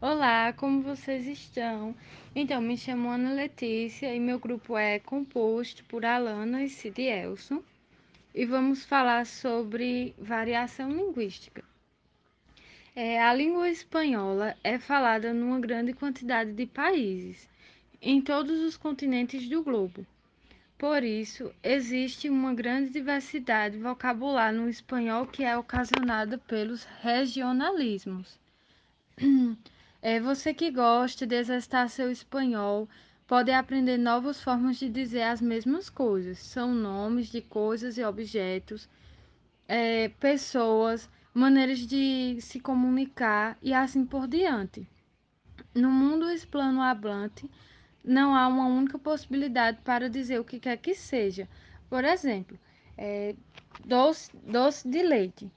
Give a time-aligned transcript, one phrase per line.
[0.00, 1.94] Olá, como vocês estão?
[2.36, 7.62] Então, me chamo Ana Letícia e meu grupo é composto por Alana e Cidielson
[8.34, 11.64] e vamos falar sobre variação linguística.
[12.94, 17.48] É, a língua espanhola é falada numa grande quantidade de países,
[18.02, 20.06] em todos os continentes do globo.
[20.76, 28.38] Por isso, existe uma grande diversidade vocabular no espanhol que é ocasionada pelos regionalismos.
[30.06, 32.86] É você que gosta de exercitar seu espanhol,
[33.26, 36.38] pode aprender novas formas de dizer as mesmas coisas.
[36.38, 38.86] São nomes de coisas e objetos,
[39.66, 44.86] é, pessoas, maneiras de se comunicar e assim por diante.
[45.74, 47.50] No mundo hispanohablante,
[48.04, 51.48] não há uma única possibilidade para dizer o que quer que seja.
[51.88, 52.58] Por exemplo,
[52.98, 53.34] é,
[53.84, 55.50] doce, doce de leite.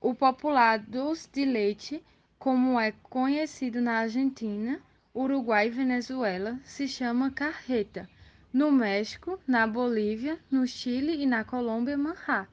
[0.00, 2.02] O popular doce de leite
[2.38, 4.80] como é conhecido na Argentina,
[5.14, 8.08] Uruguai e Venezuela, se chama carreta.
[8.52, 12.48] No México, na Bolívia, no Chile e na Colômbia, manjar.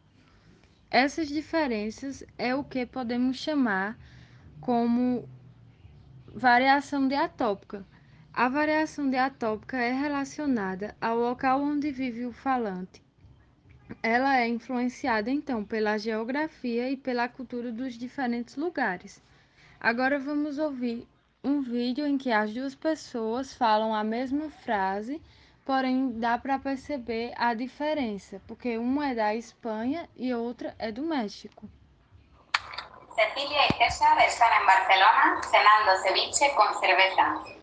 [0.89, 3.97] Essas diferenças é o que podemos chamar
[4.59, 5.27] como
[6.27, 7.85] variação diatópica.
[8.35, 12.99] A variação diatópica é relacionada ao local onde vive o falante.
[14.01, 19.21] Ela é influenciada então pela geografia e pela cultura dos diferentes lugares.
[19.79, 21.07] Agora vamos ouvir
[21.43, 25.21] um vídeo em que as duas pessoas falam a mesma frase,
[25.63, 31.03] porém dá para perceber a diferença, porque uma é da Espanha e outra é do
[31.03, 31.69] México.
[33.13, 37.62] Cecilia y César están en Barcelona cenando ceviche con cerveza.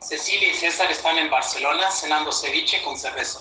[0.00, 3.40] Cecilia y César están en Barcelona cenando ceviche con cerveza.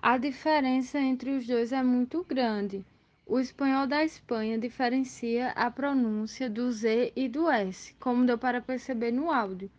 [0.00, 2.84] A diferença entre os dois é muito grande.
[3.24, 8.60] O espanhol da Espanha diferencia a pronúncia do Z e do S, como deu para
[8.60, 9.70] perceber no áudio.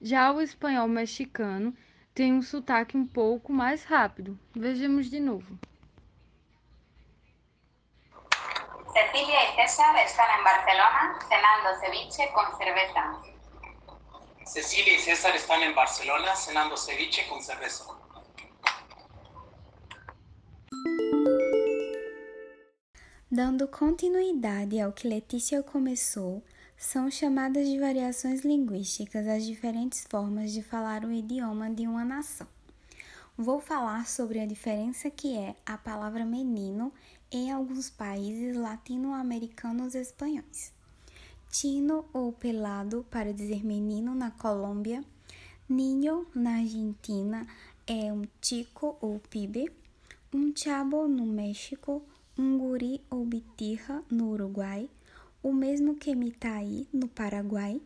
[0.00, 1.74] Já o espanhol mexicano
[2.14, 4.38] tem um sotaque um pouco mais rápido.
[4.54, 5.58] Vejamos de novo.
[8.92, 13.31] Cecilia y César están en Barcelona cenando ceviche con cerveza.
[14.46, 17.84] Cecilia y César están en Barcelona cenando ceviche con cerveza.
[23.30, 26.42] Dando continuidade ao que Letícia começou,
[26.76, 32.46] são chamadas de variações linguísticas as diferentes formas de falar o idioma de uma nação.
[33.36, 36.92] Vou falar sobre a diferença que é a palavra menino
[37.30, 40.74] em alguns países latino-americanos espanhóis.
[41.52, 45.04] Tino ou pelado para dizer menino na Colômbia,
[45.68, 47.46] niño na Argentina
[47.86, 49.70] é um chico ou pibe,
[50.32, 52.02] um chabo no México,
[52.38, 54.88] um guri ou bitirra no Uruguai,
[55.42, 57.82] o mesmo que mitaí no Paraguai,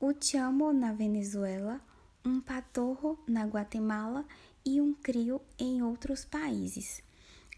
[0.00, 1.80] o chamo na Venezuela,
[2.24, 4.26] um patorro na Guatemala
[4.66, 7.00] e um crio em outros países.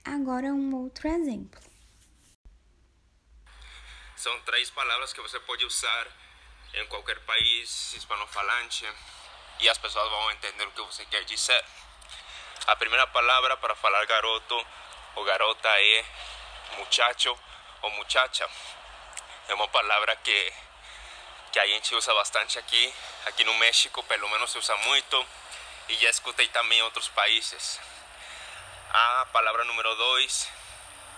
[0.05, 1.70] Agora um outro exemplo.
[4.21, 6.07] São três palavras que você pode usar
[6.75, 8.87] em qualquer país hispanofalante
[9.61, 11.65] e as pessoas vão entender o que você quer dizer.
[12.67, 14.67] A primeira palavra para falar garoto
[15.17, 16.05] o garota é
[16.77, 17.35] muchacho
[17.81, 18.47] ou muchacha.
[19.49, 20.53] É uma palavra que,
[21.53, 22.95] que a gente usa bastante aqui.
[23.25, 25.27] Aqui no México, pelo menos, se usa muito.
[25.89, 27.81] E já escutei também em outros países.
[28.91, 30.47] A palavra número dois,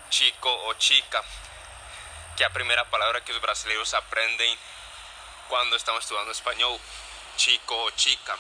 [0.09, 1.25] chico ou chica,
[2.37, 4.59] que a primeira palavra que os brasileiros aprendem
[5.49, 6.81] quando estão estudando espanhol.
[7.37, 8.39] Chico ou chica.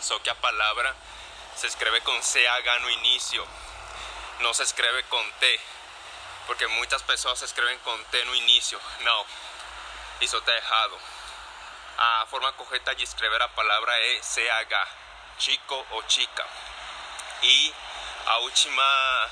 [0.00, 0.94] Só que a palavra
[1.56, 3.48] se escreve com CH no início
[4.42, 5.60] não se escreve com T,
[6.46, 8.80] porque muitas pessoas escrevem com T no início.
[9.00, 9.26] Não,
[10.20, 10.98] isso está errado.
[11.96, 14.88] A forma correta de escrever a palavra é CH,
[15.38, 16.46] chico ou chica.
[17.42, 17.74] E
[18.26, 19.30] a última,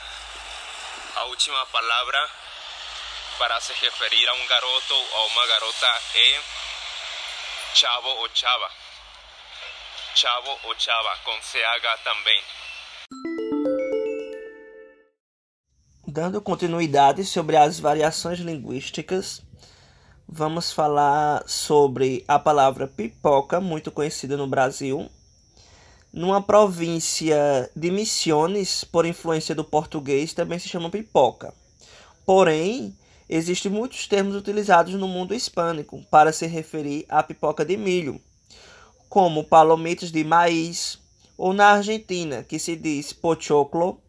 [1.17, 2.31] a última palavra
[3.41, 6.41] para se referir a um garoto ou uma garota é
[7.75, 8.69] chavo ou chava.
[10.15, 12.43] Chavo ou chava, com CH também.
[16.07, 19.41] Dando continuidade sobre as variações linguísticas,
[20.29, 25.11] vamos falar sobre a palavra pipoca, muito conhecida no Brasil.
[26.13, 31.55] Numa província de Misiones, por influência do português, também se chama pipoca.
[32.27, 32.95] Porém,
[33.33, 38.21] existem muitos termos utilizados no mundo hispânico para se referir à pipoca de milho,
[39.09, 40.99] como palomitas de maíz,
[41.39, 44.01] ou na Argentina, que se diz pochoclo.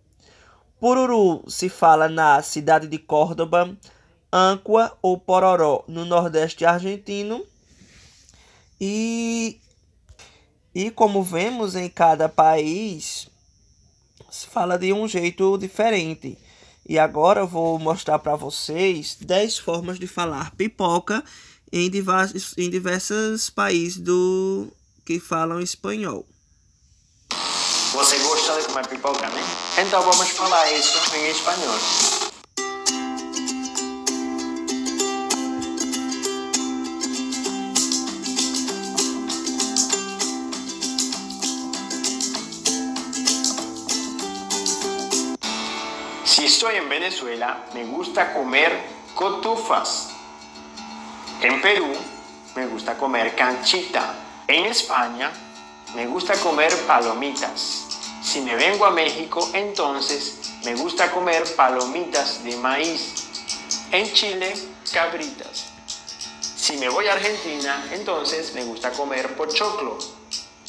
[0.80, 3.78] Pururu se fala na cidade de Córdoba,
[4.34, 7.46] Âncua ou Pororó no Nordeste argentino.
[8.80, 9.62] E,
[10.74, 13.30] e como vemos em cada país,
[14.32, 16.40] se fala de um jeito diferente.
[16.88, 21.24] E agora eu vou mostrar para vocês 10 formas de falar pipoca
[21.72, 24.68] em diversos, em diversos países do
[25.06, 26.26] que falam espanhol.
[27.94, 29.42] Você gosta de comer pipoca, né?
[29.78, 32.31] Então vamos falar isso em espanhol.
[46.32, 48.72] Si estoy en Venezuela, me gusta comer
[49.14, 50.12] cotufas.
[51.42, 51.92] En Perú,
[52.56, 54.16] me gusta comer canchita.
[54.48, 55.30] En España,
[55.94, 57.86] me gusta comer palomitas.
[58.24, 63.28] Si me vengo a México, entonces me gusta comer palomitas de maíz.
[63.92, 64.54] En Chile,
[64.94, 65.66] cabritas.
[66.40, 69.98] Si me voy a Argentina, entonces me gusta comer pochoclo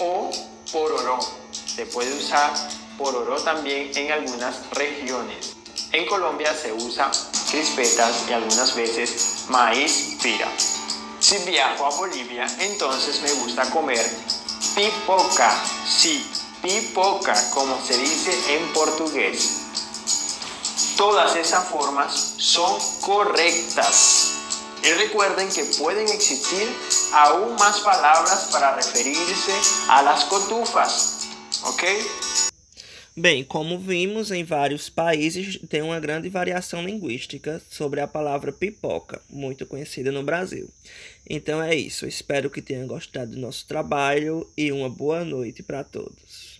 [0.00, 0.29] o
[0.73, 1.20] pororó.
[1.53, 2.53] Se puede usar
[2.99, 5.56] pororó también en algunas regiones.
[5.93, 7.11] En Colombia se usa
[7.50, 10.49] crispetas y algunas veces maíz pira.
[11.21, 14.05] Si viajo a Bolivia, entonces me gusta comer
[14.75, 15.55] pipoca.
[15.87, 16.27] Sí,
[16.62, 19.61] pipoca, como se dice en portugués.
[20.97, 24.29] Todas esas formas son correctas.
[24.83, 26.69] Y recuerden que pueden existir
[27.12, 29.55] aún más palabras para referirse
[29.88, 31.29] a las cotufas.
[31.65, 31.83] ¿Ok?
[33.14, 39.20] Bem, como vimos, em vários países tem uma grande variação linguística sobre a palavra pipoca,
[39.29, 40.70] muito conhecida no Brasil.
[41.29, 45.85] Então é isso, espero que tenham gostado do nosso trabalho e uma boa noite para
[45.85, 46.51] todos.